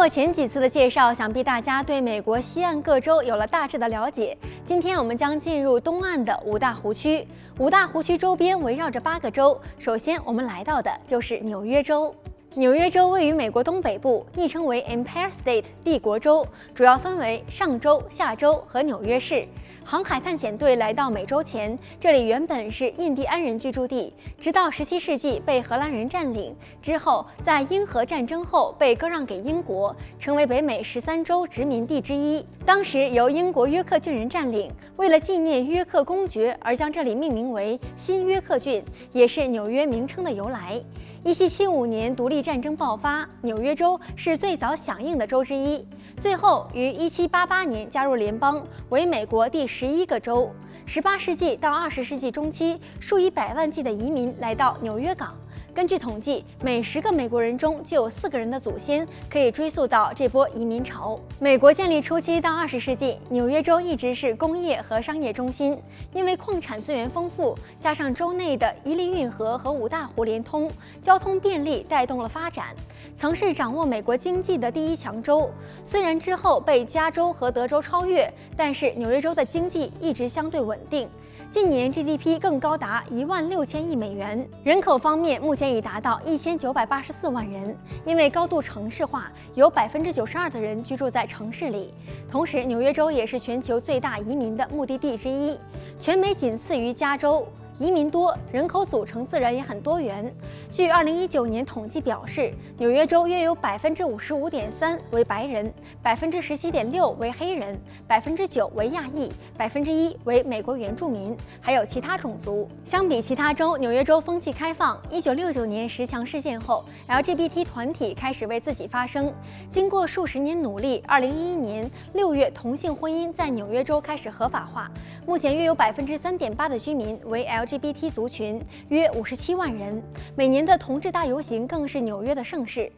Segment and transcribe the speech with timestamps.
[0.00, 4.34] 过前几次的介绍，想必大家对美国西岸各州有了大致的了解。
[4.64, 7.28] 今天我们将进入东岸的五大湖区。
[7.58, 9.60] 五大湖区周边围绕着八个州。
[9.76, 12.14] 首先，我们来到的就是纽约州。
[12.56, 16.44] 纽约州位于美国东北部，昵称为 Empire State 帝国州，
[16.74, 19.46] 主要分为上州、下州和纽约市。
[19.84, 26.52] 航海探险队来到美洲前，这里原本是印第安人居住地，直到17世纪被荷兰人占领
[26.82, 32.44] 之后，在英荷战争后被割让给英国，成为北美十三州殖民地之一。
[32.66, 38.82] 当时由英国约克郡人占领，为了纪念约克公爵而将这里命名为新约克郡，
[39.12, 40.82] 也是纽约名称的由来。
[41.24, 45.84] 1775年独立战争爆发，纽约州是最早响应的州之一。
[46.16, 50.50] 最后于1788年加入联邦，为美国第十一个州。
[50.88, 55.36] 18世纪到20世纪中期，数以百万计的移民来到纽约港。
[55.72, 61.18] 根据统计，每十个美国人中就有四个人的祖先可以追溯到这波移民潮。
[61.38, 65.80] 美国建立初期到二十世纪，纽约州一直是工业和商业中心，
[66.12, 70.68] 因为矿产资源丰富，加上州内的伊利运河和五大湖连通，
[71.00, 72.74] 交通便利，带动了发展，
[73.16, 75.48] 曾是掌握美国经济的第一强州。
[75.84, 81.08] 虽然之后被加州和德州超越，但是纽约州的经济一直相对稳定。
[81.50, 87.76] 近年 GDP 更高达一万六千亿美元，人口方面目前已达到一千九百八十四万人。
[88.04, 91.92] 因为高度城市化，有百分之九十二的人居住在城市里。
[92.30, 95.58] 同时，纽约州也是全球最大移民的目的地之一，
[95.98, 97.44] 全美仅次于加州。
[97.80, 100.30] 移民多，人口组成自然也很多元。
[100.70, 112.68] 据二零一九年统计表示，纽约州约有百分之五十五点三为白人，百分之十七点六为黑人，百分之九为亚裔，百分之一为美国原住民，还有其他种族。
[112.84, 115.00] 相比其他州，纽约州风气开放。
[115.10, 119.32] 一九六九年十强事件后，LGBT 团体开始为自己发声。
[119.70, 124.90] 经过数十年努力，二零一一年六月，同性婚姻在纽约州开始合法化。
[125.26, 130.02] 目前约有百分之三点八的居民为 LGBT GBT 族群，约五十七万人。
[130.34, 132.90] 每年的同志大游行更是纽约的盛事。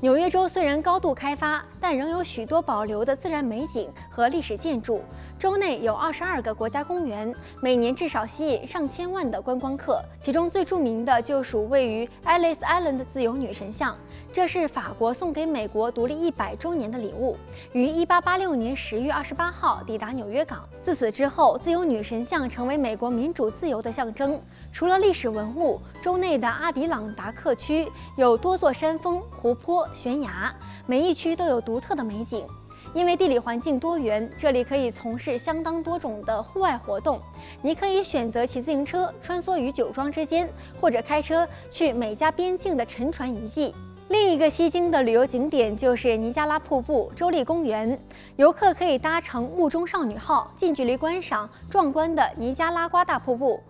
[0.00, 5.02] 纽约州虽然高度开发，但仍有许多保留的自然美景和历史建筑。
[5.38, 10.02] 州内有二十二个国家公园，每年至少吸引上千万的观光客。
[10.18, 13.96] 其中最著名的就属位于 Ellis Island 的自由女神像，
[14.32, 17.36] 这是法国送给美国独立一百周年的礼物，
[17.72, 20.68] 于一八八六年十月二十八号抵达纽约港。
[20.82, 24.38] 自此之后，自由女神像成为美国民主自由的象征。
[24.72, 30.52] 除了历史文物，州内的阿迪朗达克区有多座山峰、湖坡、悬崖，
[30.86, 32.44] 每一区都有独特的美景。
[32.92, 37.20] 因为地理环境多元，这里可以从事相当多种的户外活动。
[37.62, 40.48] 你可以选择骑自行车穿梭于酒庄之间，
[40.80, 43.72] 或者开车去美加边境的沉船遗迹。
[44.08, 47.96] 另一个吸睛的旅游景点就是尼加拉瀑布州立公园，
[48.34, 53.60] 游客可以搭乘雾中少女号，近距离观赏壮观的尼加拉瓜大瀑布。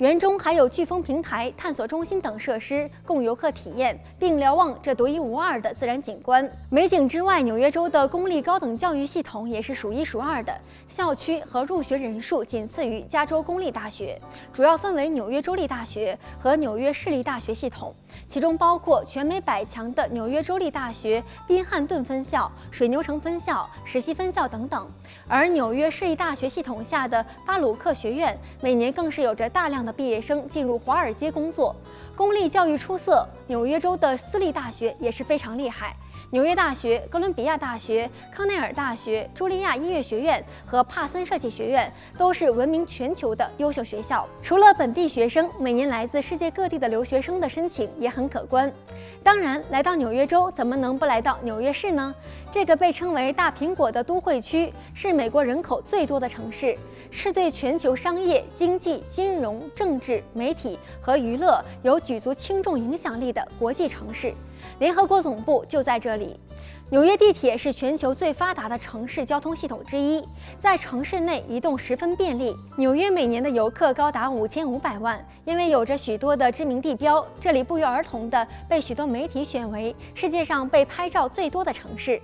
[0.00, 6.50] 园中还有飓风平台、探索中心等设施供游客体验，并瞭望这独一无二的自然景观。
[6.70, 14.18] 美景之外，纽约州的公立高等教育系统也是数一数二的，校区和入学人数仅次于加州公立大学，
[14.54, 17.94] 主要分为纽约州立大学和纽约市立大学系统，
[18.26, 24.90] 其中包括全美百强的纽约州立大学宾汉顿分校、水牛城分校、石溪分校等等。
[25.28, 31.74] 而纽约市立大学系统下的巴鲁克学院，每年更是有着大量的毕业生进入华尔街工作。
[32.16, 35.96] 公立教育出色，纽约州的私立大学也是非常厉害。
[36.32, 44.28] 纽约大学、哥伦比亚大学、康奈尔大学、茱莉亚音乐学院和帕森设计学院都是闻名全球的优秀学校。
[44.40, 48.72] 除了本地学生，每年来自世界各地的留学生的申请也很可观。
[49.24, 52.14] 当然，来到纽约州，怎么能不来到纽约市呢？
[52.52, 56.76] 这个被称为“大苹果”的都会区，是美国人口最多的城市，
[57.08, 64.34] 是对全球商业、经济、金融、政治、媒体和娱乐有举足轻重影响力的国际城市。
[64.80, 66.40] 联合国总部就在这里。
[66.90, 70.20] 纽约地铁是全球最发达的城市交通系统之一，
[70.58, 72.52] 在城市内移动十分便利。
[72.76, 82.20] 纽约每年的游客高达五千五百万，因为有着许多的知名地标，这里不约而同的被许多媒体选为世界上被拍照最多的城市。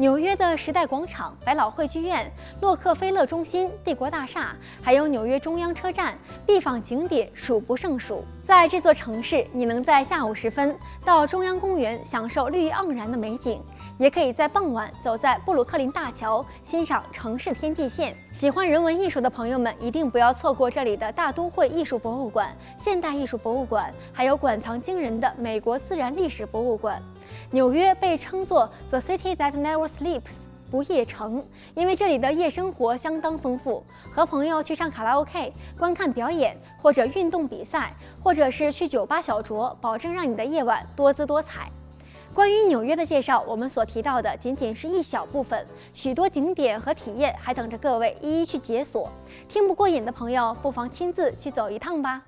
[0.00, 2.32] 纽约的时代广场、百老汇剧院、
[2.62, 6.16] 洛克菲勒中心、帝国大厦，还有纽约中央车站，
[6.46, 8.24] 必访景点数不胜数。
[8.42, 10.74] 在这座城市，你能在下午时分
[11.04, 13.62] 到中央公园享受绿意盎然的美景，
[13.98, 18.16] 也可以在傍晚走在布鲁克林大桥欣赏城市天际线。
[18.32, 27.02] 喜欢人文艺术的朋友们一定不要错过这里的大都会艺术博物馆、现代艺术博物馆，还有馆藏惊人的美国自然历史博物馆。
[27.50, 30.50] 纽约被称作 The City That Never Sleeps。
[30.70, 31.44] 不夜城，
[31.74, 37.92] 因为这里的夜生活相当丰富，和朋友去唱卡拉 OK、观看表演或者运动比赛，
[38.22, 41.68] 或者是去酒吧小酌，保证让你的夜晚多姿多彩。
[42.32, 49.10] 关于纽约的介绍，我们所提到的仅仅是一小部分，许多景点和体验还等着各位一一去解锁。
[49.48, 52.22] 听不过瘾的朋友，不妨亲自去走一趟吧。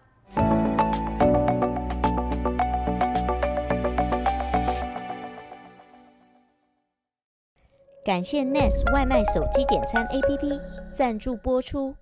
[8.05, 10.61] 感谢 Nest 外卖手机点餐 APP
[10.93, 11.95] 赞助播出。